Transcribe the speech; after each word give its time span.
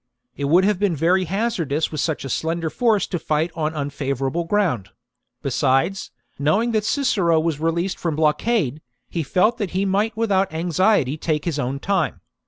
^ 0.01 0.03
It 0.35 0.45
would 0.45 0.63
have 0.65 0.79
been 0.79 0.95
very 0.95 1.25
hazardous 1.25 1.91
with 1.91 2.01
such 2.01 2.25
a 2.25 2.29
slender 2.29 2.71
force 2.71 3.05
to 3.05 3.19
fight 3.19 3.51
on 3.53 3.75
unfavourable 3.75 4.45
ground; 4.45 4.89
besides, 5.43 6.09
knowing 6.39 6.71
that 6.71 6.85
Cicero 6.85 7.39
was 7.39 7.59
released 7.59 7.99
from 7.99 8.15
blockade, 8.15 8.81
he 9.11 9.21
felt 9.21 9.59
that 9.59 9.77
he 9.77 9.85
might 9.85 10.17
without 10.17 10.51
anxiety 10.51 11.17
take 11.17 11.45
his 11.45 11.59
own 11.59 11.77
time. 11.77 12.21